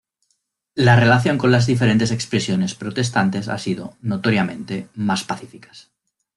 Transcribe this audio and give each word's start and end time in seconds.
La 0.73 0.95
relación 0.95 1.37
con 1.37 1.51
las 1.51 1.67
diferentes 1.67 2.09
expresiones 2.09 2.73
protestantes 2.73 3.47
ha 3.49 3.59
sido, 3.59 3.97
notoriamente, 4.01 4.89
más 4.95 5.23
pacíficas. 5.23 5.91